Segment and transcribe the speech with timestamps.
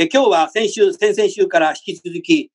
[0.00, 2.52] え今日は先週先々週から引き続き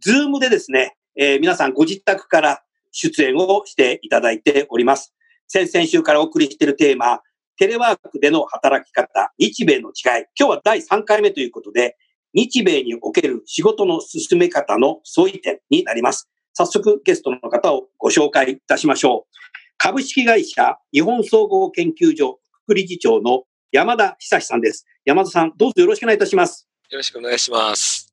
[0.00, 5.12] ズームでですね、えー、皆さんご自宅から出演をしていただいております。
[5.48, 7.22] 先々週からお送りしているテーマ、
[7.56, 10.26] テレワークでの働き方、日米の違い。
[10.38, 11.96] 今日は第3回目ということで、
[12.34, 16.30] 日米における仕事の進め方の相違点になります。
[16.52, 19.34] 早速ゲストの方をご紹介いたしましょう。
[19.76, 23.42] 株式会社日本総合研究所副理事長の
[23.72, 24.86] 山田久志さんです。
[25.04, 26.68] 山田さん、どうぞよろしくお願いいたします。
[26.90, 28.12] よろしくお願いします。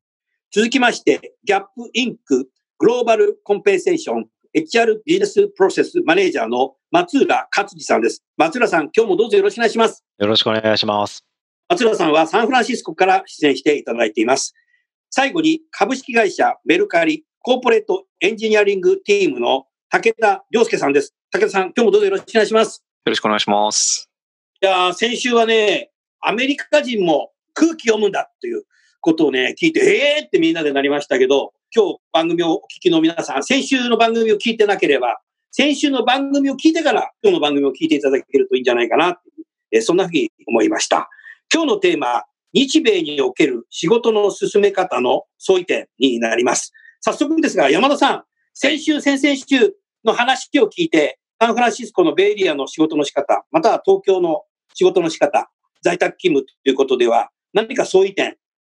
[0.51, 8.23] 続きまして、ギャップインクグローバルコンペンセーション HR ビジネスプロセスマネージャーの松浦勝次さんです。
[8.35, 10.03] 松浦さん、今日もどうぞよろしくお願いします。
[10.17, 11.23] よろしくお願いします。
[11.69, 14.53] 松浦さんはサンフランシスコから出演していただいています。
[15.09, 21.13] 最後に株式会社メルカリコーポレートエンジニアリングティームの武田良介さんです。
[21.31, 22.83] 武田さん、今日もどうぞよろしくお願いします。
[23.05, 24.09] よろしくお願いします。
[24.61, 28.63] いや先週はね、アメリカ人も空気読むんだという
[29.01, 35.19] ことをね、聞いて、ええー、ってみんなでなりましたけど、今日番組をお聞きの皆さん、先週の番組を聞いてなければ、
[35.51, 39.19] 先週の番組を聞いてから今日の番組を聞いていただけるといいんじゃないかな、
[39.71, 41.09] えー、そんなふうに思いました。
[41.53, 46.71] 今日のテーマ、日米における仕事の進め方の相違点になります。
[47.01, 49.75] 早速ですが、山田さん、先週、先々週
[50.05, 54.43] の話を聞いて、サンフランシスコのベイエリアの仕事の仕方、または東京の
[54.73, 55.49] 仕事の仕方、
[55.81, 58.35] 在宅勤務ということでは、何か相違点、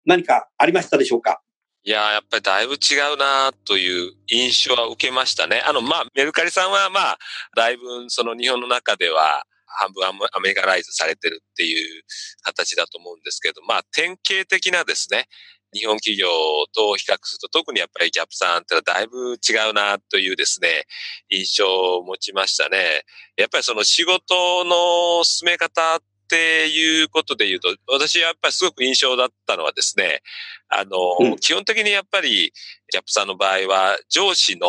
[0.06, 1.42] 何かありましたでしょうか？
[1.86, 5.62] いややっぱりだいぶ違うなという印象は受けましたね。
[5.66, 7.18] あの、まあ、メルカリさんはまあ、
[7.58, 12.04] だいぶその日本の中では半分アメリカライズされてるっていう
[12.44, 15.26] 形だと思うんですけど、まあ、典型的なですね、
[15.74, 16.28] 日本企業
[16.74, 20.86] と比較すると特にやっぱりギャップさんってのはだいぶ違うなというですね、
[21.30, 23.04] 印象を持ちましたね。
[23.36, 30.22] やっぱりその仕事の進め方っていうことで言うと、私やっぱりすごく印象だったのはですね、
[30.70, 32.52] あの、うん、基本的にやっぱり、
[32.90, 34.68] キャップさんの場合は、上司の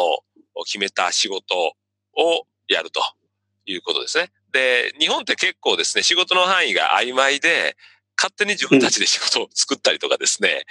[0.66, 1.56] 決めた仕事
[2.16, 3.00] をやると
[3.66, 4.30] いうことですね。
[4.52, 7.76] で、日本って結構ですね、仕事の範囲が曖昧で、
[8.16, 10.64] 勝手に自分たちで仕事を作ったりとかですね。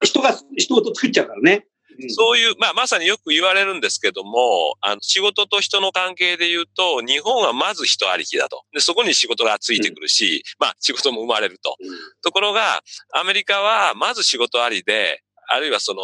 [0.00, 1.66] うん、人が、人ごと作っちゃうからね。
[2.10, 8.64] そういう、まあ、まさによく言われるんですけども、あの、仕事と人の関係で言うと、日本はまず人ありきだと。
[8.72, 11.76] で、そこに仕事がついてくるし、うん、まあ、仕事も生まれると。
[11.80, 11.88] うん、
[12.22, 12.82] ところが、
[13.14, 16.02] アメリカはまず仕事ありで、あるいはその、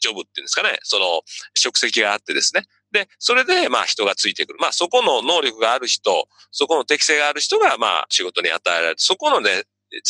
[0.00, 1.22] ジョブっていうんですかね、その、
[1.54, 2.64] 職責があってですね。
[2.90, 4.58] で、それで、まあ人がついてくる。
[4.60, 8.94] まあそこの能力がある人、そこの適性がある人が、まあ仕事に与えられる。
[8.98, 9.64] そこのね、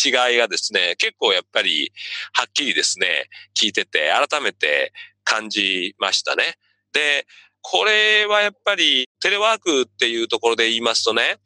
[0.04, 1.92] 違いがですね、結構やっぱり
[2.32, 4.92] はっきりですね、聞いてて改めて
[5.24, 6.54] 感じましたね。
[6.92, 7.26] で、
[7.62, 11.38] これはやっぱりテレワークっていうところで言いますとね、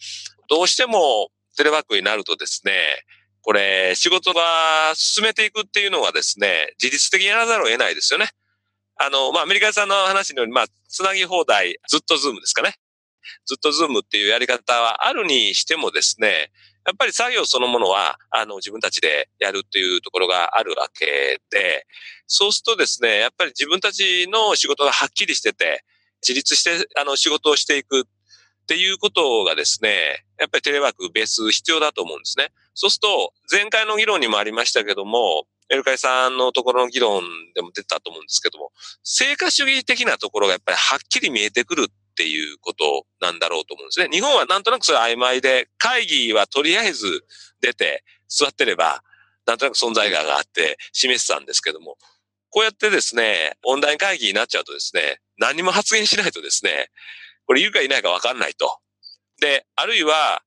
[0.49, 2.73] どうしてもテレワークになるとですね、
[3.43, 8.31] これ仕事が進めていくっていうのはですね、自律的にやらざるを得ないですよね。
[8.97, 12.75] あの、まあ、アメリカさんの話のように、まあ、つなぎ放題、ずっと Zoom ですかね。
[13.47, 16.51] ずっと Zoom っていうやり方はあるにしてもですね、
[16.87, 21.87] やっぱり作業そのものは、あの、自分たちでやるっていうところがあるわけで、
[22.27, 25.85] そうするとですね、やっぱり自分たちの仕事がはっきりしてて、
[26.23, 28.05] 自立して、あの、仕事をしていくっ
[28.67, 32.49] ていうことがですね、やっぱりテレワークベース必要だと思うんですね。
[32.75, 38.73] そうすると、前回の議論にもありましたけども、エルカイさんのところの議論でも出たと思うんですけども、
[39.03, 44.09] 成果主義的なところがやっぱりはっきり見えてくるっていうことなんだろうと思うんですね。
[44.11, 47.25] 日本はなんとなくそれ曖昧で、会議はとりあえず
[47.61, 49.03] 出て座ってれば、
[49.47, 51.99] なんとなく存在感があって示してたんですけども、
[52.51, 56.91] こうやってですね、オンライン会議になっちゃうとですね、何も発言しないとですね、
[57.47, 58.79] これいるかいないかわかんないと。
[59.41, 60.43] で、あるいは、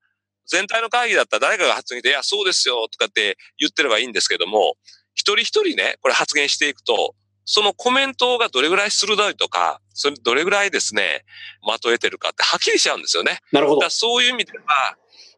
[0.50, 4.78] 全体の会議だったら誰かが発言して、いや、そうですよ、とかって言ってればいいんですけども、
[5.14, 11.26] 一人一人ね、これ発言していくと、そのコメントがどれぐらい鋭いとか、それどれぐらいですね、
[11.66, 13.40] まとえてるかってはっきりしちゃうんですよね。
[13.52, 13.82] なるほど。
[13.82, 14.98] だそういう意味では、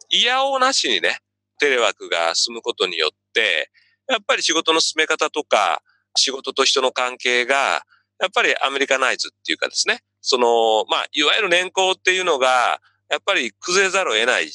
[0.10, 1.20] いやおうなしにね、
[1.60, 3.72] テレワークが進むことによって、
[4.10, 5.82] やっぱり仕事の進め方とか、
[6.18, 7.84] 仕事と人の関係が、
[8.20, 14.50] やっぱりアメリカナイズっていうかですね、その、まあ、いわゆる年功っていうのが、やっぱり崩れざるを得ない。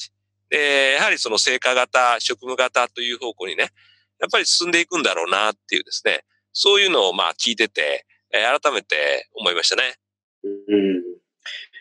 [0.50, 3.70] で、やはりその成果型、職務型という方向にね、
[4.20, 9.82] やっぱり進んでいくんだろうなっていうですね、そういうのをまあ聞いてて、えー、改めて思いましたね。
[10.42, 11.02] うん。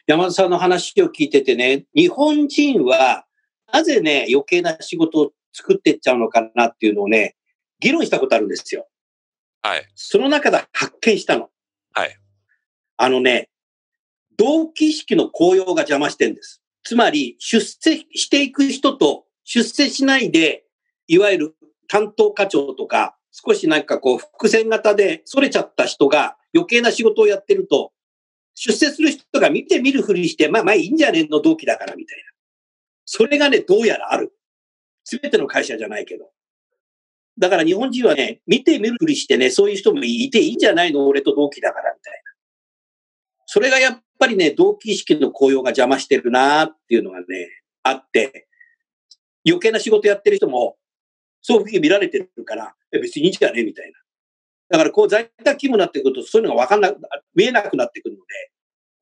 [0.05, 3.25] 山田さんの話を聞いててね、日本人は
[3.71, 7.35] なぜね、余計な仕事を作っていっちゃうのかなっていうのをね、
[7.79, 8.87] 議論したことあるんですよ。
[9.63, 9.85] はい。
[9.95, 11.49] その中で発見したの。
[11.93, 12.15] はい。
[12.97, 13.49] あのね、
[14.37, 16.61] 同期意識の高揚が邪魔してんです。
[16.83, 20.65] つまり、出世していく人と出世しないで、
[21.07, 21.55] いわゆる
[21.87, 27.91] 担当課長とか、少しなんかこう、伏線型で逸れちゃった人が余計な仕事をやってると、
[28.55, 32.23] 出世する人が見て見るふりして、まあまあいいんじゃねえの同期だからみたいな。
[33.05, 34.31] それがね、どうやらある。
[35.03, 36.29] すべての会社じゃないけど。
[37.39, 41.07] だから日本人はね、見て見るふりしてね、そういう人もいていいんじゃないの？
[41.07, 42.31] 俺と同期だからみたいな。
[43.47, 47.25] それがやっぱりね、同期意識の効用が邪魔してるなっていうのがね、
[47.81, 48.47] あって、
[49.45, 50.77] 余計な仕事やってる人も、
[51.41, 53.61] そういうふうに見られてるから、別にいいんじゃね？
[53.61, 53.99] えみたいな。
[54.69, 56.99] だからこう在宅勤務になってくると、そういうのがわかんなく、
[57.35, 58.51] 見えなくなってくるので、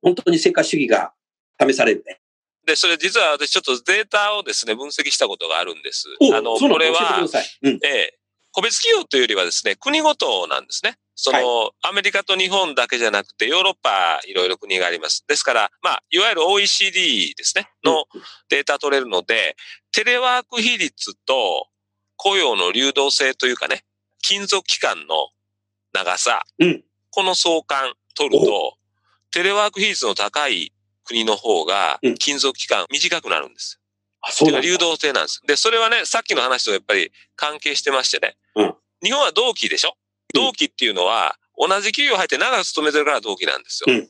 [0.01, 1.13] 本当に成果主義が
[1.59, 2.19] 試されるね。
[2.65, 6.07] で、それ実は私ちょっとデータをですね、分析したことがあるんです。
[6.33, 7.21] あの、これは、
[7.61, 8.19] うん、ええ、
[8.51, 10.97] 個別企業というよりはですね、国ごとなんですね。
[11.15, 15.23] その、はい、アメリカと日本だけじゃなくて、ヨーロッパ、いろいろ国があります。
[15.27, 18.05] ですから、まあ、いわゆる OECD ですね、の
[18.49, 19.55] データ取れるので、
[19.91, 21.67] テレワーク比率と
[22.15, 23.83] 雇用の流動性というかね、
[24.23, 25.29] 勤続期間の
[25.93, 28.77] 長さ、うん、この相関取ると、
[29.31, 30.73] テレワーク比率の高い
[31.03, 33.79] 国の方が、勤続期間短くなるんです。
[34.21, 35.41] あ、そう流動性なんです。
[35.47, 38.37] で、それはね、さっきの話とやっぱり関係してましてね。
[38.55, 39.95] うん、日本は同期でしょ？
[40.33, 43.93] 同期っていうのは、同じ企業入って長く勤めてるから同期なんですよ。
[43.93, 44.09] うん、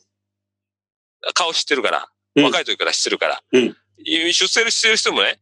[1.34, 3.42] 顔知ってるから、若い時から知ってるから。
[3.52, 5.40] うん、出世してる人もね、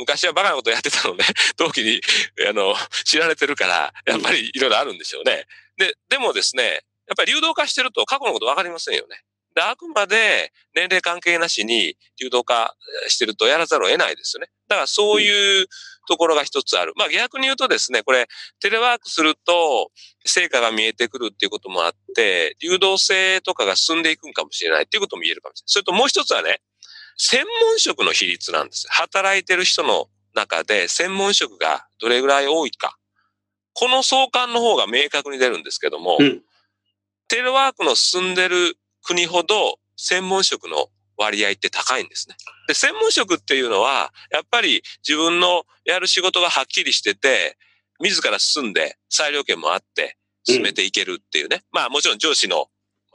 [0.00, 1.24] 昔はバカなことやってたのね、
[1.56, 2.00] 同期に、
[2.48, 2.74] あの、
[3.04, 5.46] 知られてるから、やっぱりいろいろあるんでしょうね。
[5.76, 9.22] で、でもですね、やっぱり流動化してると過去のことわかりませんよね。
[9.54, 12.76] で、あくまで年齢関係なしに流動化
[13.08, 14.48] してるとやらざるを得ないですよね。
[14.68, 15.66] だからそういう
[16.06, 16.92] ところが一つある。
[16.96, 18.28] まあ逆に言うとですね、これ
[18.60, 19.90] テレワークすると
[20.24, 25.66] 成果が見えてくるっていうこともあって、流動性とかが進んでいくんかもしれないっていうことも言えるかもしれない。
[25.66, 26.60] それともう一つはね、
[27.22, 28.86] 専門職の比率なんです。
[28.88, 32.96] 働いてる人の中で専門職がどれぐらい多いか。
[33.74, 36.40] この相関の方が明確に出るんですけども、うん、
[37.28, 40.86] テレワークの進んでる国ほど専門職の
[41.18, 42.36] 割合って高いんですね。
[42.68, 47.58] で、専門職っていうのは、やっぱり自分のやる仕事がはっきりしてて、
[48.00, 51.56] 自ら進んで裁量権もあって進めていけるっていうね。
[51.56, 52.68] うん、まあもちろん上司の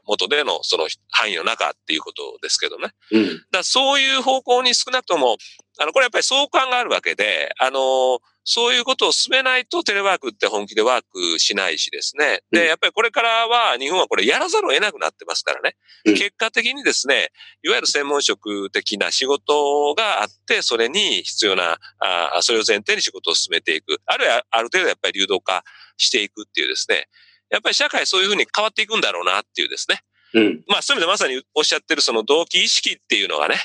[0.06, 2.92] 元でのその範囲の中っていうことですけどね。
[3.12, 5.38] うん、だそういう方向に少なくとも、
[5.80, 12.42] あの、これやっぱり相関があるわけで、あの、そういうことを進めないとテレワークって本気でワークしないしですね。
[12.52, 15.76] で、やっぱりこれからは日本はこれやらざるを得なくなってますからね。
[16.04, 17.32] 結果的にですね、
[17.64, 24.00] いわゆる専門職的な仕事があって、それに必要な、あそれを前提に仕事を進めていく。
[24.06, 25.64] あるいはある程度やっぱり流動化
[25.98, 27.08] していくっていうですね。
[27.56, 30.02] やっぱり社会そういうふうに変わっていくんだろうなっていうですね。
[30.34, 33.56] うん、まあそういう意味でまさにおっしゃってるその動機意識っていうのがね、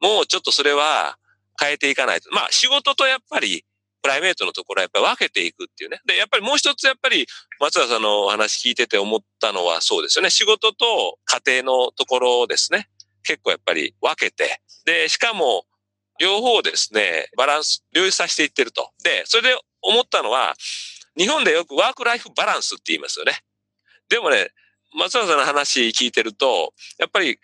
[0.00, 1.16] もうちょっとそれは
[1.58, 2.30] 変えていかないと。
[2.32, 3.64] まあ仕事とやっぱり
[4.02, 6.00] プライベートのところはやっぱり分けていくっていうね。
[6.06, 7.26] で、やっぱりもう一つやっぱり
[7.58, 10.30] 松田さんのお話聞いてて思ったのはそうですよね。
[10.30, 12.88] 仕事と家庭のところですね。
[13.24, 14.60] 結構やっぱり分けて。
[14.84, 15.64] で、しかも
[16.20, 18.90] 両方ですね、バランス、両立させていってると。
[19.02, 20.54] で、それで思ったのは、
[21.16, 23.32] 日本でよくワークライフバランスって言いますよね。
[24.08, 24.50] でもね、
[24.96, 27.38] 松田さんの話聞いてると、やっぱり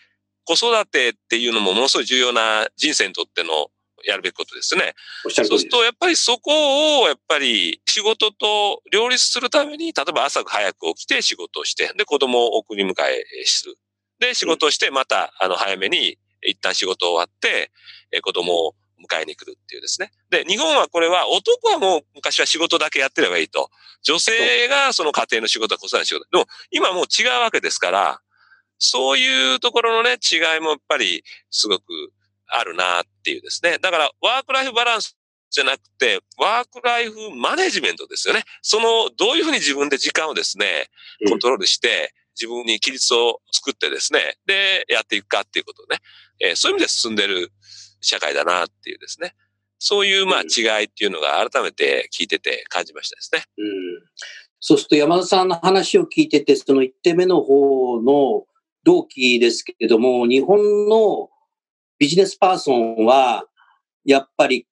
[0.45, 3.69] 子育てっていうのもものすごい重要な人生にとっての
[4.05, 4.95] やるべきことですね。
[5.29, 13.79] そうすると、やっぱりそこを、やっぱり仕事と両立するために、例えば朝早く起きて仕事をして、で、子供を送り迎えする。
[14.19, 17.71] で、仕事をして、また、あの、早めに、一旦仕事終わって、
[18.11, 20.11] え子供を迎えに来るっていうですね。
[20.31, 23.71] で、日本はこれは、男はもう昔は仕事だけやってればいいと。
[24.03, 26.27] 女性がその家庭の仕事は子育ての仕事。
[26.31, 28.21] でも、今もう違うわけですから、
[28.79, 31.85] そういうところのね、違いもやっぱり、すごく
[32.49, 33.79] あるなっていうですね。
[33.79, 35.17] だから、ワークライフバランス
[35.51, 38.43] じゃなくて、ワークライフマネジメントですよね。
[38.63, 40.89] その、どういうふうに自分で時間をですね、
[41.29, 45.99] コントロールして、自分に規律を作ってですね、で、やっていくかっていうことね、
[46.41, 47.53] えー、そういう意味で進んでる
[48.03, 49.35] 社会だなっていうですね、
[49.79, 53.45] そういうまあ違いっていうのが改めて聞いてて感じましたですね。
[53.59, 53.67] うん。
[54.61, 58.45] そうすると山田さんの話を聞いてて、その1点目の方の
[58.85, 61.31] 同期ですけれども、日本の
[61.99, 63.45] ビジネスパーソンは、
[64.05, 64.67] やっぱり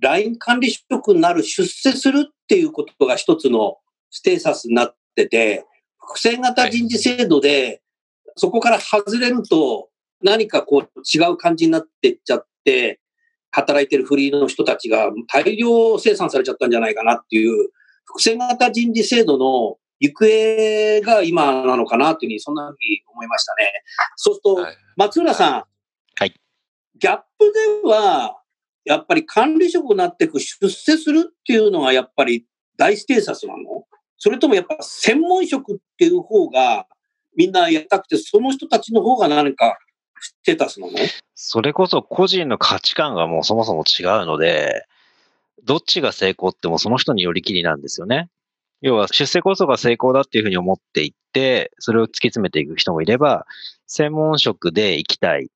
[0.00, 3.78] LINE 管理職になる出世するっていうことが一つの
[4.10, 5.64] ステータスになってて、
[5.98, 7.82] 複製型人事制度で、
[8.36, 9.88] そこから外れると
[10.22, 13.00] 何かこう違う感じになってっちゃって、
[13.50, 17.70] 働いてるフリーの人たちが大量生産されちゃったんじゃないかなっていう、
[18.04, 23.72] 複製型人事制度の行方が今なのかなというふうに、そんなふうに思いましたね。
[24.16, 24.66] そうすると、
[24.96, 25.64] 松浦さん。
[26.18, 26.34] はい。
[26.98, 27.52] ギャップ
[27.84, 28.38] では、
[28.84, 33.84] やっぱり管理職になっていく出世するっていうのがやっぱり大ステータスなの？
[34.18, 36.86] それともやっぱ専門職っていう方が
[37.36, 39.78] みんなやりたくて、その人たちの方が何か
[40.22, 40.92] ステータスなの
[41.34, 44.86] それこそ個人の価値観がもうそもそも違うので、
[45.64, 48.28] どっちが成功ってもその人によりきりなんですよね。
[48.80, 53.46] 要は出世こそが成功だっていうふうに思っていって、それを突き詰めていく人もいれば、
[53.86, 55.50] 専門職で行きたい。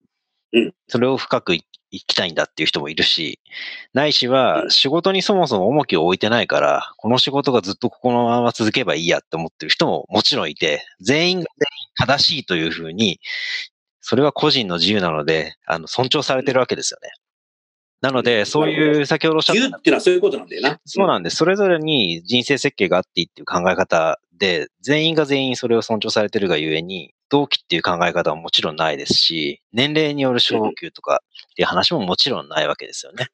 [0.53, 3.41] うん、それを深く行きたいんだっていう人もいるし、
[3.95, 13.21] ないしは仕事にそもそも重きを置いてないから、この仕事がずっとここのまま続けばいいやって思ってる人ももちろんいて、全員が全員正しいというふうに、
[14.09, 17.11] それは個人の自由なので、あの、尊重されてるわけですよね。
[18.03, 19.61] なので、そういう、先ほどおっしゃった。
[19.61, 20.79] 自由っていうのはそういうことなんだよな。
[20.85, 21.35] そうなんです。
[21.35, 33.27] それぞれに人生設計があっていいっていう考え方で、全員が全員それを尊重されてるがゆえに、同期っていう考え方はもちろんないですし、年齢による昇給とかっていう話ももちろんないわけですよね。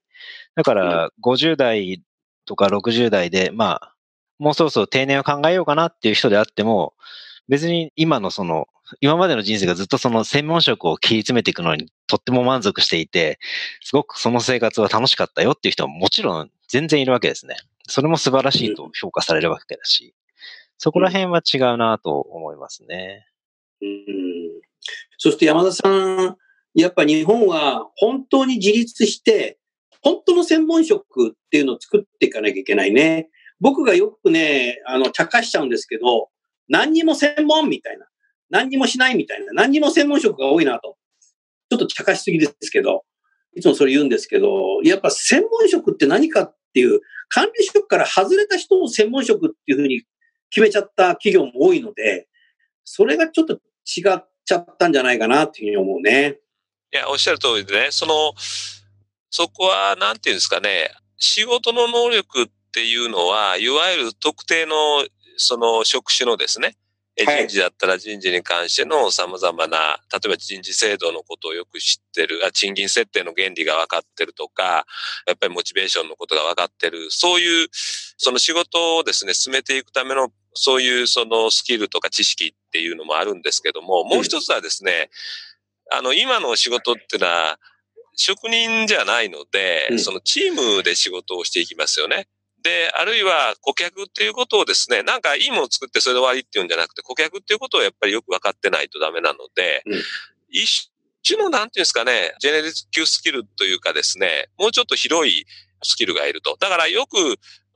[0.55, 2.03] だから、50代
[2.47, 3.95] とか60代で、まあ、
[4.39, 6.95] もうそろそろ定年を考えようかなっていう人であっても、
[7.47, 8.69] 別に今のその、
[9.01, 13.39] 今までの人生がずっとその専門職を切り詰めていくのにとっても満足していて、
[13.81, 17.57] すごくその生活は楽しかったよっていう人ももちろん全然いるわけですね。
[17.87, 20.15] それも素晴らしいと評価されるわけだし、
[20.79, 23.27] そこら辺は違うなと思いますね。
[23.81, 24.63] うん。
[25.19, 26.37] そして山田さん、
[26.75, 29.59] やっぱ日本は本当に自立して、
[30.01, 33.29] 本当の専門職っていうのを作っていかなきゃいけないね。
[33.61, 36.31] 僕がよくね、あの、茶化しちゃうんですけど、
[36.69, 38.07] 何にも専門みたいな。
[38.53, 39.53] 何にもしないみたいな。
[39.55, 40.97] 何にも専門職が多いなと。
[41.71, 43.03] ちょっと茶化しすぎですけど、
[43.57, 50.03] いつもそれ言うんですけど、やっぱ専門職って何かっていう、管理職から外れた人を専門職っていうふうに
[50.51, 52.29] 決めちゃった企業も多いので、
[52.85, 56.39] それがちょっと違っちゃったんじゃないかなっていうふうに思うね。
[56.93, 58.35] いや、おっしゃる通りでね、その、
[59.31, 65.07] そこは、なんていうんですかね、仕事の能力っていうのは、いわゆる特定の、
[65.39, 66.77] その職種のですね、
[67.17, 74.87] 人事だったら人事に関しての様々な、例えば人事制度のことをよく知ってる、あ賃金設定の原理が分かってるとか、
[75.27, 85.11] やっぱりモチベーションのことが分かってる、そういう、その仕事をですね、進めていくための、そういうそのスキルとか知識っていうのもあるんですけども、もう一つはですね、
[85.91, 87.59] あの、今の仕事っていうのは、
[88.17, 92.29] 職人じゃないので、そのチームで仕事をしていきますよね。
[92.63, 100.03] で、あるいは顧客っていうことをですね、なんかいいものを作ってそれで終わりっていうんじゃなくて、顧客っていうことをやっぱりよく分かってないとダメなので、うん、
[100.51, 100.91] 一
[101.27, 105.45] 種のなんていうんですかね、ジェネリティスキルというかですね、もうちょっと広い
[105.83, 106.57] スキルがいると。
[106.61, 107.17] だからよく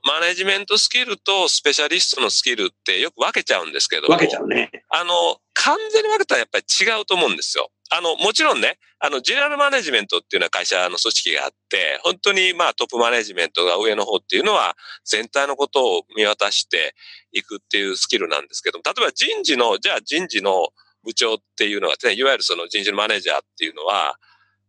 [0.05, 4.71] マネジメントスキルとスペシャリストのスキルってよく分けちゃうんですけど分けちゃうね。
[4.89, 5.13] あの、
[5.53, 7.69] 完全に分けたらやっぱり違うと思うんですよ。
[7.89, 14.75] あの、もちろんね、あの、ジェネラルマネジメントっていうのは会社の組織があって、本当にまあトップマネジメントが上の方っていうのは
[15.05, 16.95] 全体のことを見渡して
[17.31, 20.69] いくっていうスキルなんですけども、例えば人事の、じゃあ人事の
[21.03, 24.17] 部長っていうのは、いわゆるその人事のマネージャーっていうのは、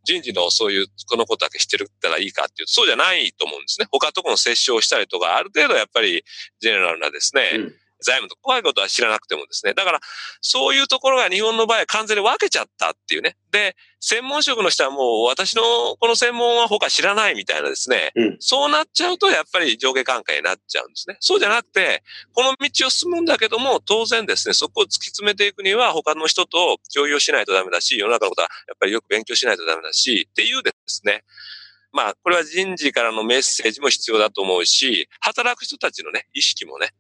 [0.05, 3.89] 人事のそういう、このことだけ知ってるったらいいかっていうと、そうじゃないと思うんですね。
[3.91, 6.25] 他とこの接触をしたりとか、ある程度やっぱり
[6.61, 9.75] ジェネラルなですね、うん財務と怖いことは知らなくてもですね。
[9.75, 10.01] だから、
[10.41, 13.37] そういうところが日本の場合は完全に分けちゃったっていうね。
[13.51, 15.63] で、専門職の人はもう私の
[15.99, 18.13] この専門は他知らないみたいなですね。
[18.15, 21.17] うん、そうなっちゃうとやっぱり上下関係になっちゃうんですね。
[21.21, 22.03] そうじゃなくて、
[22.33, 31.25] この道を進むんだけども、当然ですね、そこを突き詰めていくには他の人と共有しないとダメだし、世の中のことはやっぱりよく勉強しないとダメだし、っていうですね。
[31.93, 36.91] まあ、これは人事からのメッセージも必要だと思うし、働く人たちのね、意識もね、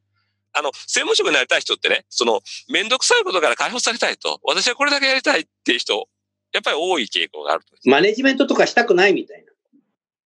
[0.52, 6.08] あの、専門職になりたい人ってね、その、めんどくさいことから解放されたいと、私はこれだけやりたいっていう人、
[6.52, 9.52] やっぱり多い傾向があるマネジメントとかしたくないみたいな。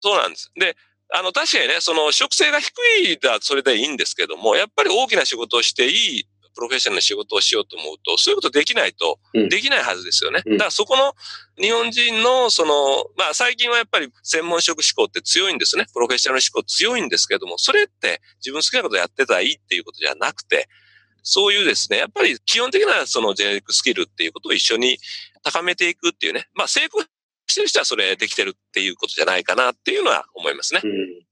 [0.01, 0.51] そうなんです。
[0.55, 0.75] で、
[1.13, 2.71] あの、確かにね、その、職性が低
[3.03, 10.41] いだ、それでいいんですけども、やっぱり大きな仕事をしていいプロフェッショナルな仕事をしようと思うと、そういうことできないと、できないはずですよね。
[10.45, 11.13] うんだからそこの
[11.57, 15.85] 日本人の、その、まあ最近はやっぱり専門職志向って強いんですね。
[15.93, 20.67] プロフェッショナル志向強いんですけども、それって自分好きなことやってたらいいっていうことじゃなくて、
[21.23, 24.97] そういうですね、やっぱり基本的なそのジェネリックスキルっていうことを一緒に
[25.43, 26.47] 高めていくっていうね。
[26.53, 27.01] まあ成功
[27.47, 30.81] してる人はそれできてるっていうことじゃないかなっていうのは思いますね。
[30.83, 31.23] うん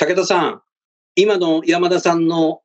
[0.00, 0.62] 武田さん、
[1.16, 2.60] 今の山田さんの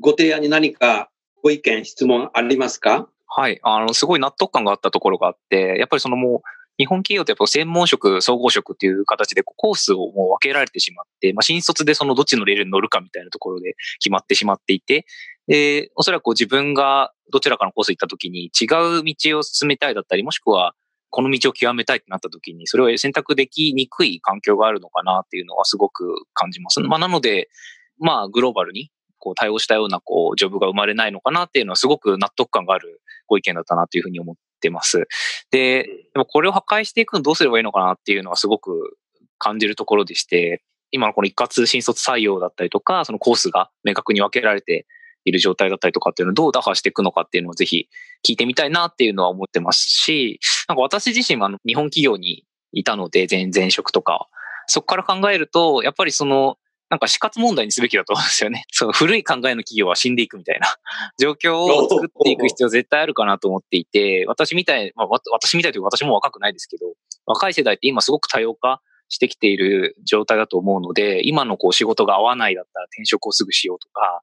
[0.00, 1.11] ご提案に何か
[1.42, 3.08] ご意見、質問ありますか？
[3.26, 3.58] はい。
[3.62, 6.40] あの、すごい納得感があったところがあって、やっぱりそのもう、
[6.78, 15.04] 日本企業ってやっぱ専門職、総合職っていう形でコースをもう分けられてしまって、まあ、新卒でそのどっちのレールに乗るかみたいなところで決まってしまっていて、
[15.48, 18.64] で、おそらく自分がどちらかのコース行った時に違
[19.00, 20.74] う道を進めたいだったり、もしくは
[21.10, 26.80] この道を極めたいってなった時に、それを選択できにくい環境があるのかなっていうのはすごく感じます。
[26.80, 27.50] まあ、なので、
[27.98, 28.90] まあ、グローバルに
[29.22, 35.06] こう対応したようなこうジョブが生まれないのかなっていうのはすごく納得感があるご意見だったなというふうに思ってます。
[35.52, 38.96] で、でもこれを破壊していくのどうすればいいのかなっていうのはすごく
[39.38, 44.86] 感じるところでして、今のこの一括新卒採用だったりとか、そのコースが明確に分けられて
[45.24, 47.88] いる状態だったりとかっていうのをどう打破していくのかっていうのをぜひ
[48.26, 54.28] 聞いてみたいなっていうのは思ってますし、なんか私自身もあの日本企業にいたので、前前職とか、
[54.66, 56.56] そこから考えると、やっぱりその、
[56.92, 58.66] なんか死活問題にすべきだと思うんですよね。
[58.70, 60.76] その古い考えの企業は死んでいくみたいな
[61.18, 66.84] 状況を作っていく必要絶対あるかなと思っていて、私みたい、まあわ私みたいというか私も若くないですけど、
[67.24, 74.20] 若い世代って今すごく多様化してきている状態だと思うので、今のこう仕事が合わないだったら転職をすぐしようとか、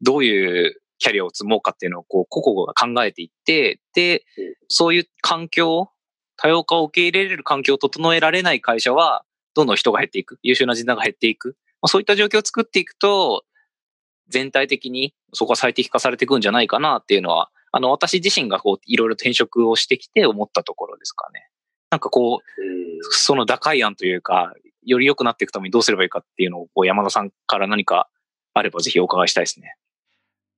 [0.00, 4.24] どういうキャリアを積もうかっていうのをこう個々が考えていって、で、
[4.66, 5.88] そういう環境、
[6.36, 9.22] 多様化を受け入れれる環境を整えられない会社は、
[9.54, 11.56] どんどん人が減っていく、優秀な人材が減っていく。
[11.80, 13.44] まあそういった状況を作っていくと、
[14.28, 21.48] 全体的にそこは最適化されていくんじゃないかなっていうのは、あの、私自身がこう、いろいろ転職をしてきて思ったところですかね。
[21.90, 24.52] なんかこう、その打開案というか、
[24.84, 28.08] より良くなっていくためにどうすればいいかっていうのを、こう山田さんから何か
[28.54, 29.74] あればぜひお伺いしたいですね。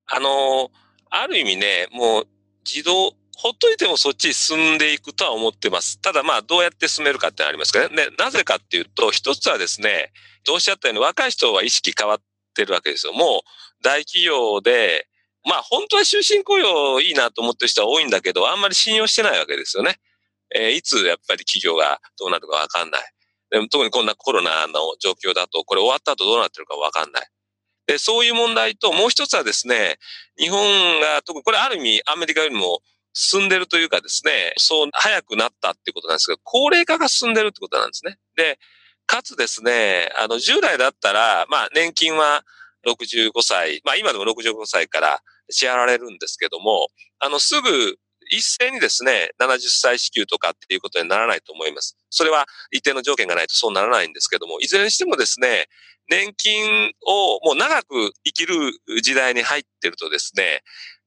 [0.05, 0.71] あの、
[1.09, 2.27] ある意味ね、もう
[2.65, 5.99] 自動、ほっといてもそっちに進んでいくとは思ってます。
[5.99, 7.95] ただまあどうやって進めるかってありますかね。
[7.95, 10.11] で、なぜかっていうと、一つはですね、
[10.45, 12.21] どうおっしゃったように若い人は意識変わっ
[12.53, 13.13] てるわけですよ。
[13.13, 15.07] もう大企業で、
[15.43, 19.95] まあ本当は終身雇用いいなと思ってる人は多いんだけど、あんまり信用してないわけですよね。
[20.53, 23.01] えーいつやっぱり企業がどうなるかわかんない。
[23.49, 27.27] でも特にこんなコロナの状況だと、これ終わった後どうなってるかわかんない。
[27.87, 29.97] で、そういう問題と、もう一つはですね、
[30.37, 32.81] 日本が、特にこれある意味アメリカよりも
[33.13, 38.17] 進んでるというかですね、そう早くなったってことなんですけど、高齢化が進んでるってことなんですね。
[38.35, 38.57] で、
[39.05, 42.43] かつですね、あの、従来だったら、まあ、年金は
[42.87, 45.19] 65歳、まあ、今でも65歳から
[45.49, 46.87] 支払われるんですけども、
[47.19, 47.97] あの、すぐ、
[48.33, 51.97] 一斉にですね、70歳支給とかっていうことにならないと思います。
[52.09, 55.65] それは一定の条件がないとそうならないんですけども、いずれにしてもですね、
[56.09, 58.55] 年金をもう長く生きる
[59.01, 60.61] 時代に入ってるとですね、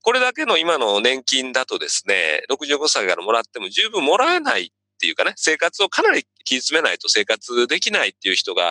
[0.05, 4.71] これだけの今の年金だとですね、65歳からもらっても十分もらえない
[5.05, 8.62] っていうかね、生活をかなり切り詰めないと生活できないっていう人が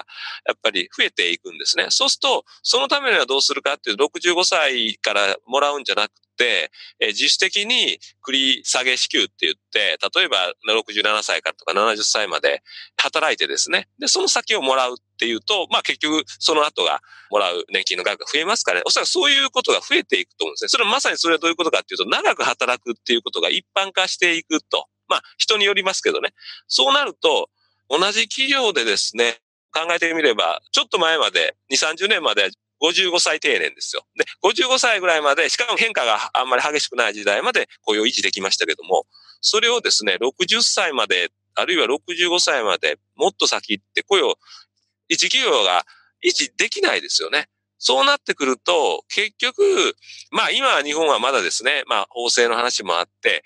[0.48, 1.88] やっぱり増えていくんですね。
[1.90, 12.64] そうすると、そのためにはどうするかっていうと、65歳からもらうんじゃなくて、えー自主的に繰り下げ支給って言って、例えば67歳からとか70歳まで
[12.98, 20.70] 働いてですね、で、その先をもらうっていうと、まあ結局その後がもらう年金の額が増えますからね、おそらくそういうことが増えていくと思うんですね。
[20.70, 24.88] それはまさにそれはどういうことかっていうと、長く働くっていうことが一般化していくと。
[25.14, 26.34] まあ人によりますけどね。
[26.68, 27.50] そうなると、
[27.88, 29.38] 同じ企業でですね、
[29.72, 32.50] 考えてみれば、ちょっと前まで、2、30年まで
[32.82, 34.06] 55歳定年ですよ。
[34.18, 39.06] で、55歳ぐらいまで、しかも変化があんまり激しくない時代まで雇用維持できましたけども、
[39.42, 44.38] それをですね、60歳まで、あるいは65歳まで、もっと先行って雇用、
[45.10, 45.86] 一企業が
[46.26, 47.48] 維持できないですよね。
[47.78, 49.96] そうなってくると、結局、
[50.32, 53.44] まあ今は日本はまだですね、まあ法制の話もあって、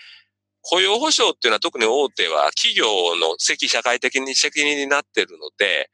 [0.69, 5.89] 雇用保障っていうのは特に大手は企業の責社会的に責任になってるので、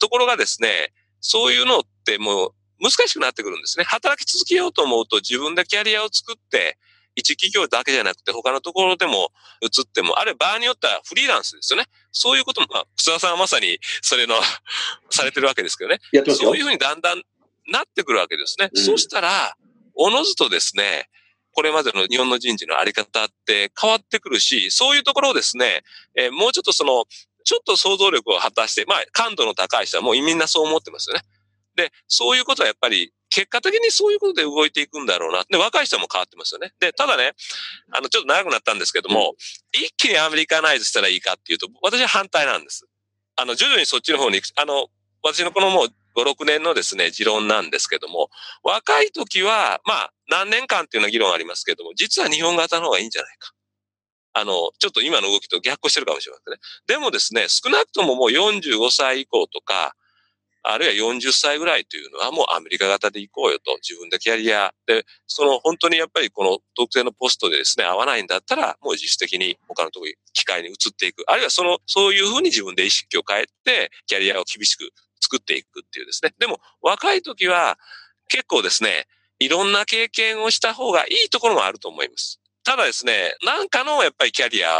[0.00, 3.84] ところがですね、そういうのってもう難しくなってくるんですね。
[3.84, 6.78] 働き続けようと思うと自分でキャリアを作って、
[7.16, 11.86] 一企業だけじゃなくて他のところでも移っても、あるいは場合によってはフリーランスですよね。
[12.10, 14.36] そういうことも、まあ、草田さんはまさにそれの、
[15.10, 16.00] されてるわけですけどね。
[16.34, 17.22] そういうふうにだんだん
[17.68, 18.70] なってくるわけですね。
[18.72, 19.56] うんそうしたら、
[19.94, 21.08] おのずとですね、
[21.54, 25.82] これまでの日本の人事のあり方って変わってくるし、そういうところをですね、
[26.16, 27.04] えーもうちょっとその、
[27.44, 31.22] ちょっと想像力を果たして、まあ、感度の高い人はもうみんなそう思ってますよね。
[31.76, 35.44] で、そういうことはやっぱり結果的にそういうことで動いていくんだろうな。
[35.50, 36.72] で、若い人も変わってますよね。
[36.80, 37.32] で、ただね、
[37.90, 39.34] あの、ちょっと長くなったんですけども、
[39.72, 42.86] 一気にアメリカナイズしたらいいかっていうと、私は反対なんです。
[43.36, 44.52] あの、徐々にそっちの方に行く。
[44.54, 44.86] あの、
[45.22, 48.30] 私のこのもう5、6年のですね、持論なんですけども、
[48.62, 53.52] 若い時は、まあ、何年間っていうような議論ありますけども、実は日本型の方がいいんじゃないか。
[54.34, 56.58] あの、ちょっと今の動きと逆行してるかもしれませんね。
[56.86, 59.94] でもですね、少なくとももう45歳以降とか、
[60.66, 71.22] あるいは40歳ぐらいというのはもうアメリカ型で行こうよと、自分でキャリアで、その本当にやっぱりこの特定のポストでですね、合わないんだったら、もう自主的に他のところに機械に移っていく。
[71.26, 74.90] あるいはその、そういうふうに自分で意識を変えて、キャリアを厳しく
[75.24, 76.34] 作っていくっていうですね。
[76.38, 77.78] でも、若い時は
[78.28, 79.06] 結構ですね、
[79.38, 82.40] いろんな経験をした方がいいところもあると思います。
[82.64, 84.70] ただですね、なんかのやっぱりキャリア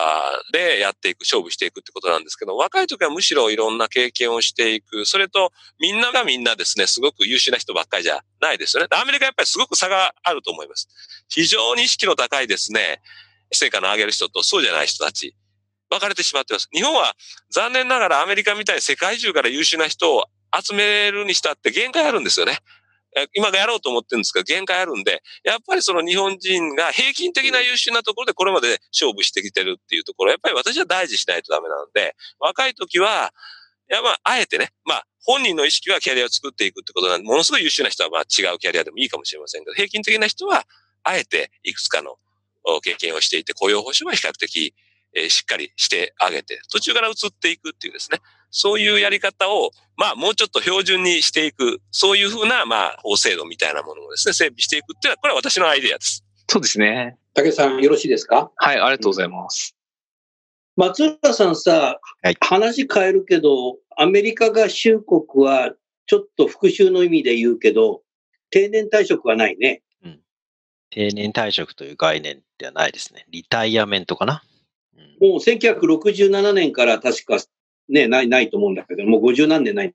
[0.53, 5.05] でやっていく、勝負していくってことなんですけど、若い時はむしろいろんな経験をしていく。
[5.05, 8.89] それと、みんながみんなですね、すごく優秀な人ばっかりじゃないですよね。
[8.91, 10.89] アメリカやっぱりすごく差があると思います。
[11.29, 13.03] 非常に意識の高いですね、
[13.53, 15.37] 成果の上げる人とそうじゃない人たち。
[15.91, 16.69] 分かれてしまってます。
[16.73, 17.15] 日本は
[17.51, 20.25] 残念ながらアメリカみたいに世界中から優秀な人を
[20.63, 22.59] 集めるにしたって限界あるんですよね。
[23.33, 33.33] 今がやろうと思ってるんですけど、限界あるんで、やっぱりその日本人が平均的な優秀なところでこれまで勝負してきてるっていうところ、やっぱり私は大事しないとダメなので、若い時は、
[33.91, 40.65] いやまあ、あえてね、まあ、本人の意識はキャリアを作っていくってことなんで、ものすごい優秀な人はまあ違うキャリアでもいいかもしれませんけど、平均的な人は、
[41.05, 42.17] あえていくつかの
[42.83, 44.75] 経験をしていて、雇用保障は比較的、
[45.15, 48.19] えー、しっかりしてあげて、途中から移っていくっていうですね、
[48.57, 56.25] そういうやり方を、まあ、もうちょっと標準にしていく、そういうふうな、まあ、法制度みたいなものをですね、整備していくっていうのは、これは私のアイデアです。
[56.49, 57.19] そうですね。
[57.35, 58.53] 竹さん、よろしいですか？
[58.55, 59.77] はい、ありがとうございます。
[60.77, 65.73] 松浦さんさ、はい、話変えるけど、アメリカ合衆国は、
[66.07, 68.03] ちょっと復讐の意味で言うけど、
[68.51, 69.83] 定年退職はないね。
[70.05, 70.21] うん。
[70.91, 73.25] 定年退職という概念ではないですね。
[73.31, 74.45] リタイアメントかな。
[74.95, 77.39] うん、もう1967年から確か
[77.89, 79.93] ね、ない、ないと思うんだけど、もう50何年ない。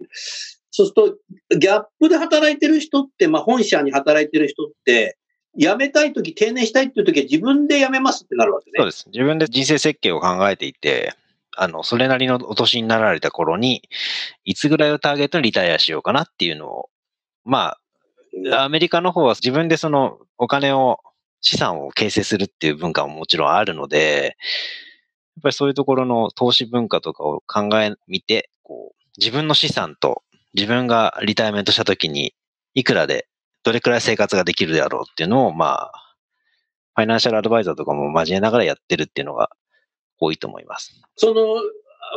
[0.72, 1.18] そうする
[1.50, 5.18] と、ギャップで働いてる人って、まあ本社に働いてる人って、
[5.58, 8.76] 辞めたいとき、定年したいっていうときは自分で辞めますってなるわけね。
[8.78, 9.10] そうです。
[9.12, 11.14] 自分で人生設計を考えていて、
[11.58, 13.82] あの、それなりのお年になられた頃に、
[14.46, 16.90] いつぐらいをターゲットにリタイアしようかなっていうのを、
[17.44, 17.76] ま
[18.54, 21.00] あ、アメリカの方は自分でそのお金を、
[21.42, 24.89] 資産を形成するっていう文化ももちろんあるので、っ
[25.40, 30.24] ぱりそういうところの投資文化とかを考えみて、こう、自分の資産と
[30.54, 32.34] 自分がリタイアメントした時に、
[32.74, 33.28] いくらで、
[33.64, 36.16] どれくらい生活ができるであろうっていうのを、まあ、
[36.96, 39.50] ファイナンシャルアドバイザーとかも交えながらやってるっていうのが
[40.20, 41.02] 多いと思います。
[41.16, 41.56] その、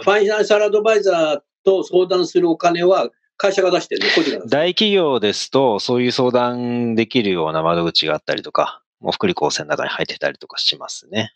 [0.03, 4.03] ファイナンシャルアドバイザーと相談するお金は、会社が出してる
[4.39, 4.47] の？
[4.47, 9.71] 大企業ですと、そういう相談できるような窓口があったりとか、もう福利厚生の？
[9.71, 11.33] 中に入ってたりとかしますね。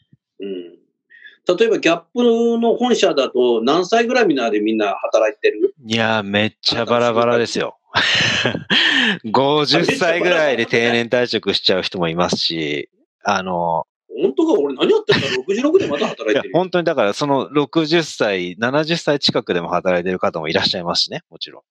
[1.49, 1.57] うん。
[1.57, 2.23] 例えばギャップ
[2.61, 5.75] の本社だと何歳ぐらいみんなでみんな働いてる？
[5.87, 7.79] いや、めっちゃバラバラですよ。
[9.25, 12.91] 50歳ぐらいで定年退職しちゃう人もいますし、
[13.25, 13.87] あの、
[14.23, 14.61] 本当か？
[14.61, 16.51] 俺何やってんだ ?66 でまた働いてる。
[16.55, 21.63] 本当にだからその60歳、70歳近くでも働いてる方もいらっしゃいますしね、もちろん。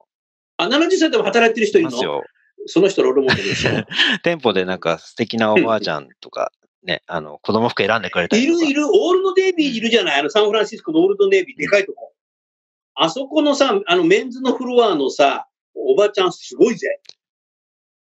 [0.57, 1.91] あ、70歳でも働いてる人いるの？
[1.91, 2.23] いますよ。
[2.67, 3.71] その人ロールモデルでしょ。
[4.23, 6.51] 店舗でなんか素敵なおばあちゃんとか
[6.86, 10.19] ね、あの、子供服選んでくれたりいるいる、オールドネイビーいるじゃない？
[10.19, 12.13] あの、サンフランシスコのオールドネイビー、でかいとこ。
[12.93, 17.02] あそこのさ、あの、メンズのフロアのさ、おばちゃんすごいぜ。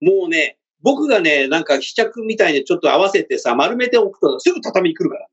[0.01, 5.27] もうね、僕がね、なんか試着みたいにちょっと合わせてさ、丸めておくとすぐ畳に来るから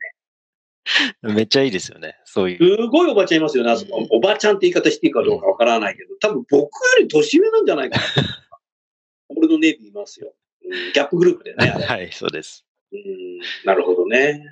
[1.32, 1.36] ね。
[1.36, 2.16] めっちゃいいですよね。
[2.26, 2.78] そういう。
[2.84, 4.08] すごいおばちゃんいますよね、あそこ。
[4.12, 8.04] おばちゃんって言い方していいかどうかわからないけど、多分僕より年上なんじゃないかな。
[9.30, 10.34] オールドネイビーいますよ。
[10.62, 11.68] ギャップグループでね。
[11.68, 12.66] はい、そうです。
[12.92, 14.44] うん、なるほどね。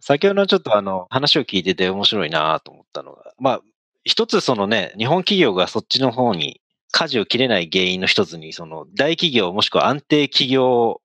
[0.00, 3.60] 先ほどちょっとあの、話を聞いてて面白いなと思ったのが、まあ、
[4.04, 11.00] 一つそのね、日本企業がそっちの方に舵を切れない原因の一つに、その大企業もしくは安定企業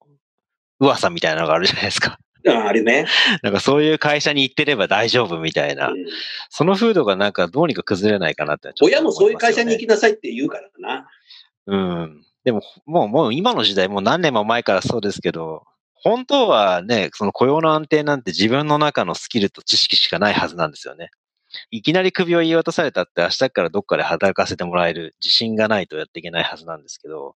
[0.79, 2.19] 噂みたいなのがあるじゃないですか。
[2.47, 3.07] ああれね。
[3.41, 5.89] なんかそういう会社に行ってれば大丈夫みたいな。
[5.89, 6.05] うん、
[6.49, 11.07] その風土がなんかどうにか崩れないかなって、ね、親もそういう会社に行きなさいって言うからな。
[11.67, 12.25] うん。
[12.43, 15.63] でも、もう、もう今の時代、もう何年も前からそうですけど、
[16.05, 21.09] 本当はね、その雇用の安定なんて自分の中のスキルと知識しかないはずなんですよね。
[21.71, 27.35] いきなり首を言い渡されたって明日からどっかで働かせてもらえる自信がないとやっていけないはずなんですけど、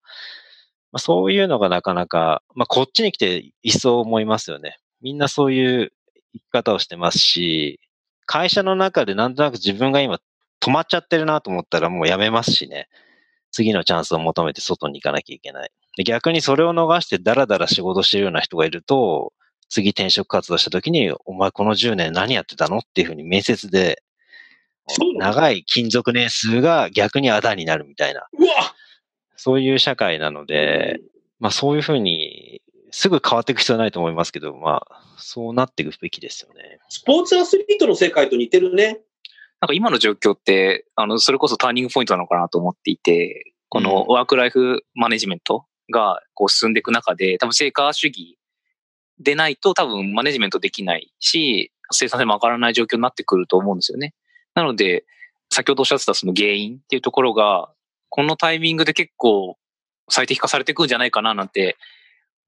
[0.92, 4.80] まあ、そういうのがなかなか、まあ、こっちに来て一層思いますよね。
[5.00, 5.94] みんなそういう
[6.34, 7.80] 生き方をしてますし、
[8.26, 10.20] 会社の中でなんとなく自分が今
[10.60, 12.90] 止まっちゃってるなと思ったらもうやめますしね。
[13.52, 15.72] 次のチャンスを求めて外に行かなきゃいけない。
[15.98, 19.34] で逆にそれを逃してダラダラ仕事してるような人がいると、
[19.68, 24.04] 次転職活動した時に、お前この10年何やってたのっていうふうに面接で、
[25.18, 28.50] 長い勤続年数が逆にあだになるみたいな、うわ
[29.36, 31.02] そういう社会なので、
[31.40, 36.80] まあそういうふうに、すぐ変わっていく必要はないと思いますけど、まあ、そうなっていくべきですよね。
[36.90, 39.02] スポーツアスリートの世界と似てるね。
[39.60, 48.38] なんか今の状況って、あの、それこそターニングポイントなのかなと思っていて、このワークライフマネジメントがこう進んでいく中で、多分成果主義
[49.20, 54.14] でないと多分マネジメントできないし、生産性も上がらない状況になってくると思うんですよね。
[54.54, 55.06] なので、
[55.50, 57.70] 先ほどおっしゃってたその原因っていうところが、
[58.10, 59.58] このタイミングで結構
[60.10, 61.78] 最適化されていくんじゃないかななんて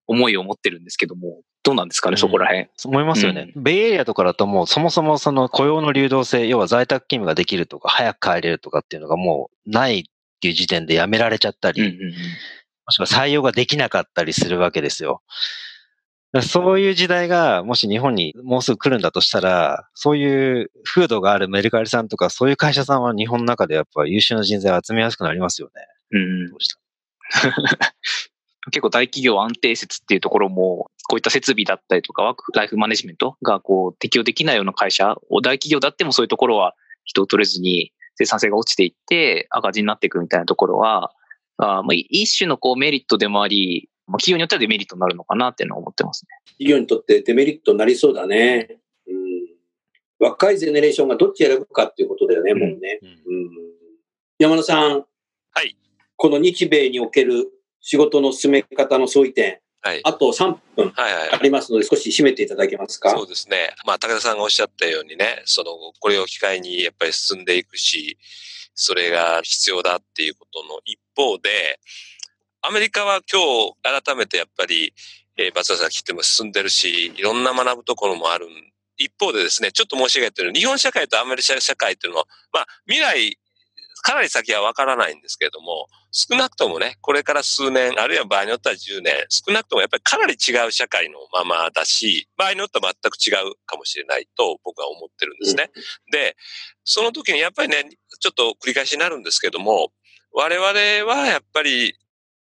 [0.08, 2.68] 思いを持ってるんですけども、どうなんですかね、うんそこら辺。
[2.86, 3.52] 思いますよね。
[3.56, 10.04] ベイエリアとかだともうそもそもその雇用の流動性、要は在宅勤務ができるとか、早く帰れるとかっていうのがもうないっ
[10.42, 12.14] ていう時点でやめられちゃったり、うんうんうん
[12.90, 15.22] もしくは採用ができなかったりするわけですよ。
[16.42, 25.86] そういう時代がもし日本にもうすぐ来るんだとしたら、そういう風土があるメルカリさんとかそういう会社さんは日本の中でやっぱ優秀な人材を集めやすくなりますよね。
[26.12, 27.94] うんうんどうした
[28.72, 41.14] 結構大企業安定説っていうところも、こういった設備だったりとか、ワークライフマネジメントがこう適用できないような会社を大企業だってもそういうところは人を取れずに生産性が落ちていって赤字になっていくみたいなところは、
[41.62, 46.30] あまあ、一種のこうメリットでもあり、まあ、企業によってはデメリットになるのかなっていうのは思ってますね。
[46.54, 48.80] 企業にとってデメリットになりそうだね。
[49.08, 53.00] うん、若いゼネレーションがどっち選ぶかっていうことだよね、もうね。
[53.02, 53.50] うんうん、
[54.40, 55.06] 山田さん。
[55.52, 55.76] はい。
[56.16, 57.48] この日米における
[57.82, 60.02] 仕事の進め方の相違点、はい。
[60.04, 61.40] あと3分はいはいあ。
[61.42, 63.12] りますので、少し締めていただけますか？
[63.12, 63.74] そうですね。
[63.86, 68.18] まあ、武田さんがおっしゃったようにね、その、これを機会にやっぱり進んでいくし、
[68.80, 71.80] それが必要だっていうことの一方で、
[72.62, 74.94] アメリカは今日改めてやっぱり、
[75.38, 78.48] えー、松田さん聞いても進んでるし、いろんな学ぶところもある。
[78.98, 83.38] 一方でですね、ちょっと申し上げてる日本社会とアメリカ社会っていうのは、まあ、未来、
[84.02, 95.72] かなり先はわからないんですけれども、少なくともね、これから数年、あるいは場合によっては10年、少なくともやっぱりかなり違う社会のままだし、場合によっては全く違うかもしれないと僕は思ってるんですね。
[96.12, 96.36] で、
[96.84, 99.92] その時にやっぱりね、ちょっと繰り返しになるんですけども、
[100.32, 100.68] 我々
[101.12, 101.96] はやっぱり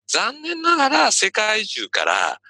[0.06, 2.40] 残念ながら世界中から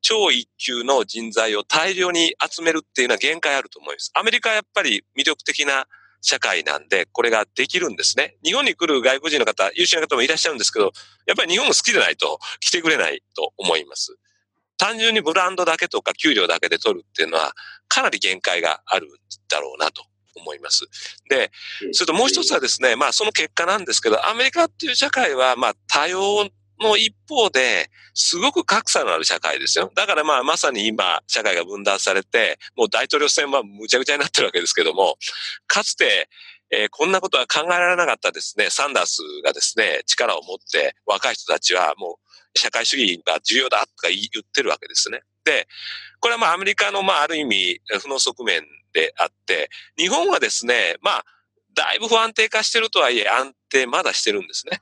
[0.00, 4.12] 超一級の人材を大量に集めるっていうのは限界あると思います。
[4.14, 5.86] アメリカはやっぱり魅力的な
[6.26, 8.36] 社会なんで、これができるんですね。
[8.44, 10.92] 日本に来る外国人の方、優秀な方もいらっしゃるんですけど、
[11.24, 14.16] やっぱり日本も好きでないと来てくれないと思います。
[14.76, 17.54] 単純にブランドだけとか給料だけで取るっていうのは、
[17.86, 19.06] かなり限界がある
[19.48, 20.86] だろうなと思います。
[21.30, 21.52] で、
[21.92, 29.90] それともう一つはですね、まあその結果なんですけど、アメリカっていう社会は、まあ多様の一方で、すごく格差のある社会ですよ。
[29.94, 35.16] だからまあまさに今、社会が分断されて、もう大統領選はむちゃくちゃになってるわけですけども、
[35.66, 36.28] かつて、
[36.70, 42.18] えーこんなことは考えられなかったですね、サンダースがですね、力を持って若い人たちはも
[42.54, 45.22] う社会主義が重要だとか言ってるわけですね。
[45.44, 45.68] で、
[46.20, 48.62] これはまあアメリカのまあある意味負の側面
[48.92, 51.24] であって、日本はですね、まあ、
[51.74, 54.80] だいぶ不安定化してるとはいえ安定まだしてるんですね。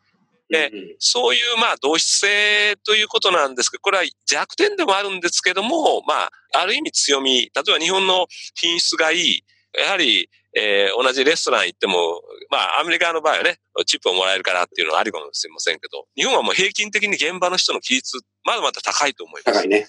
[0.54, 9.44] でうんそういうまあ同質性ということなんですけど、これは弱点でもあるんですけども、まあ、ある意味強み、例えば日本の品質がいい、
[9.78, 19.68] やはり、えー同じレストラン行っても、まあ、アメリカの場合はね、チップをもらえるからっていうのはありかもしれませんけど、日本はもう平均的に現場の人の比率、まだまだ高いと思います高い。
[19.68, 19.88] ね。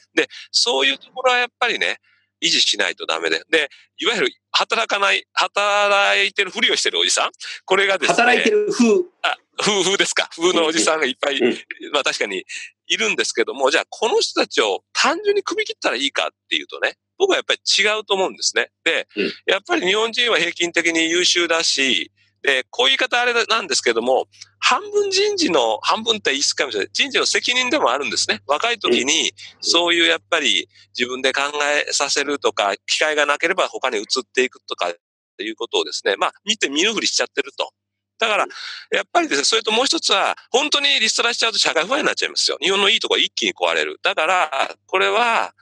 [0.52, 2.00] そういうところはやっぱりね、
[2.42, 3.44] 維持しないとダメで。
[3.50, 7.32] で、いわゆる働かない、働いてるふりをしてるおじさん
[7.66, 8.16] これがですね。
[8.16, 8.88] 働いてる風。
[9.22, 10.30] あ、夫婦ですか。
[10.38, 11.54] 夫婦のおじさんがいっぱい、うん
[11.94, 12.46] まあ確かに
[12.88, 18.70] いるんですけども、じゃあこの人たちを単純に組み切ったらいいかっていうとね、僕はやっぱり違うと思うんですね。
[18.84, 22.12] で、うんやっぱり日本人は平均的に優秀だし、
[22.46, 24.28] で、こういう言い方あれなんですけども、
[24.60, 26.90] 半分人事の、半分って言い過ぎかもしれない。
[26.94, 28.42] 人事の責任でもあるんですね。
[28.46, 31.42] 若い時に、そういうやっぱり自分で考
[31.88, 34.96] えさせるとか、機会がなければ他に移っていくとかっ
[35.38, 37.72] ていうことをですね、まあ見て見ぬふりしちゃってると。
[38.18, 38.46] だから、
[38.92, 42.58] やっぱりですね、それともう一つは、本当にリストラしちゃうと社会不安になっちゃいますよ。
[42.62, 44.00] 日本のいいところ一気に壊れる。
[44.04, 45.54] だから、これは、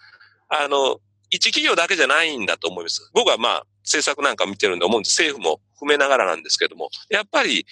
[0.49, 3.09] あの、一企業だけじゃないんだと思います。
[3.13, 5.19] 僕はまあ、政策なんか見てるんで思うんです。
[5.19, 7.65] 政府も含めながらなんですけども、やっぱり、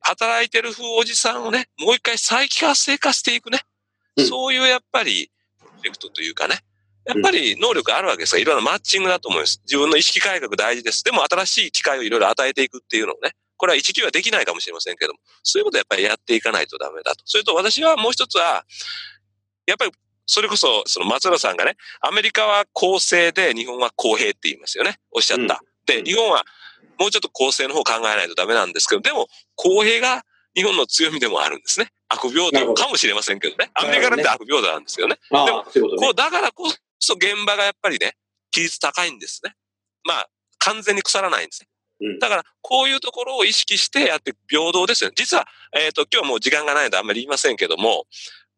[0.00, 3.60] 働いてる風おじさんをね、もう一回再活性化していくね。
[4.16, 6.58] うんそういうやっぱり、プロジェクトというかね。
[7.06, 9.62] やっぱり能力あるわけですから、いろんなマッチングだと思います。
[9.64, 11.02] 自分の意識改革大事です。
[11.04, 17.22] でも新しい機会をいろいろ与えていくっていうのをね、これは一企業はできないかもしれませんけども、そういうことをやっぱりやっていかないとダメだと。
[17.26, 18.64] それと私はもう一つは、
[19.66, 19.92] やっぱり
[20.26, 24.98] それこそ、その松浦さんがね、アメリカは公正で日本は公平って言いますよね。
[25.12, 25.60] おっしゃった。
[25.60, 26.44] うんで、日本は
[26.98, 30.22] もうちょっと公正の方を考えないとダメなんですけど、でも公平が
[30.54, 31.88] 日本の強みでもあるんですね。
[32.08, 33.70] 悪平等かもしれませんけどね。
[33.74, 35.16] アメリカなんて悪平等なんですけどね。
[35.30, 38.16] ああでもそういうねこう、だからこそ現場がやっぱりね、
[38.54, 39.54] 規律高いんですね。
[40.04, 41.68] まあ、完全に腐らないんですね。
[42.00, 45.14] うんだから、こういうところを意識してやって平等ですよね。
[45.16, 48.06] 実は、えっ、と、今日はもう時間がないのであんまり言いませんけども、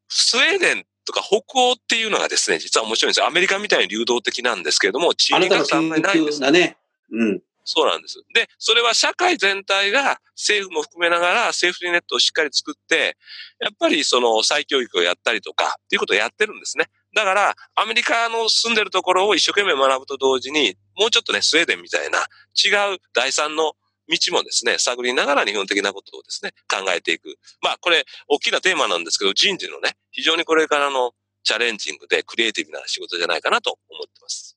[0.09, 3.27] スウェーデンとか北欧っていうのがですね、実は面白いんですよ。
[3.27, 6.41] アメリカみたいに流動的なんですけれども、地あなたの域格差あんまりないんです。
[6.41, 6.77] だね。
[7.13, 7.41] うん。
[7.65, 8.23] そうなんです。
[8.35, 13.17] で、それは社会全体が政府も含めながらセーフティーネットをしっかり作って、
[13.61, 16.87] やっぱりその再教育をやったりとかっていうことをやってるんですね。
[17.15, 23.73] だから、アメリカの住んでるところを一生懸命学ぶと同時に、もうちょっとね、スウェーデンみたいな違う第三の
[24.09, 27.37] 道もですね、探りながら日本的なことをですね、考えていく。
[27.63, 34.57] まあ、これ、大きなテーマなんですけど、人事のね、非常にこれからのチャレンジングでクリエイティブな仕事じゃないかなと思ってます。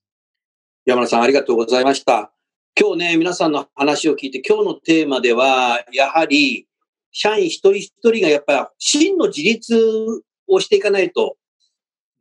[0.86, 2.32] 山田さん、ありがとうございました。
[2.80, 6.68] 今日ね、皆さんの話を聞いて、今日のテーマでは、やはり、
[7.12, 9.76] 社員一人一人がやっぱり真の自立
[10.48, 11.38] をしていかないと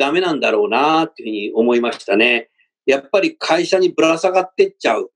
[0.02, 2.50] ダメなんだろうなっていうふうに思いましたね。
[2.86, 5.12] やっぱり会社にぶら下がってっちゃう。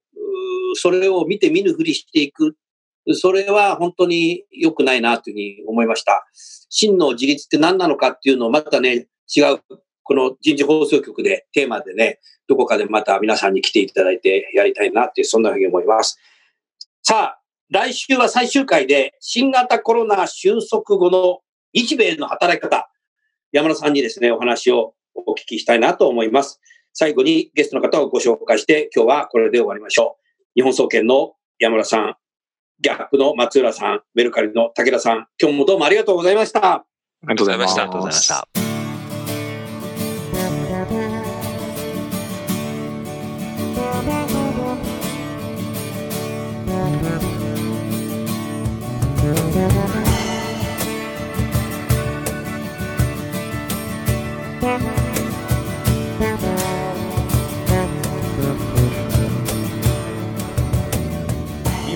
[0.75, 2.55] それを見て見ぬふりしていく。
[3.15, 6.25] それは本当に良くないなというふうに思いました。
[6.69, 9.59] 真の自立って何なのかっていうのをまたね、違う、
[10.05, 16.17] この人事放送局でテーマでね、どこかでまた皆さんに来ていただいてやりたいなって、そんなふうに思います。
[17.03, 21.41] さあ、来週は最終回で新型コロナ収束後の
[21.73, 22.89] 日米の働き方、
[23.53, 26.61] 山田さんにですね、お話をお聞きしたいなと思います。
[26.93, 30.23] 最後にゲストの方をご紹介して、今日はこれで終わりましょう。
[30.55, 32.17] 日本総研の山田さん、
[32.81, 36.75] ギャップの松浦さん、メルカリの武田さん、今日もどうもありがとうございました。
[36.75, 36.85] あ
[37.23, 37.83] りがとうございました。
[37.83, 38.66] ありがとうございました。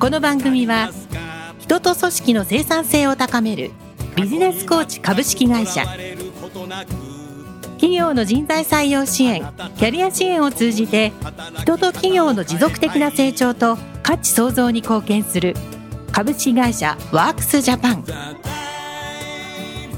[0.00, 0.90] この番組は
[1.58, 3.70] 人と組織の生産性を高める
[4.16, 5.84] ビジネスコーチ株式会社。
[7.74, 9.42] 企業の人材採用支援
[9.76, 11.12] キャリア支援を通じて
[11.58, 15.54] 人と企業の持続的な成長と価値創造に貢献する
[16.12, 18.04] 株式会社ワークスジャパン。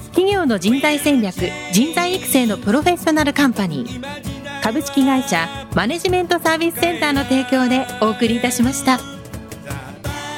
[0.07, 1.37] 企業の人材戦略
[1.73, 4.63] 人材育成のプロフェッショナルカンパニー。
[4.65, 9.12] 株式会社マネジメントサービスセンターの提供でお送りいたしました。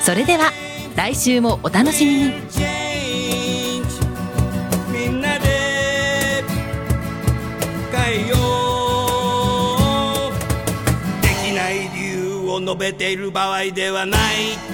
[0.04, 0.52] それでは
[0.96, 2.32] 来週もお楽しみに
[4.92, 6.44] みんなで
[7.90, 8.36] 変えよ
[10.28, 10.32] う
[11.22, 14.73] できない理由を述べている場合ではない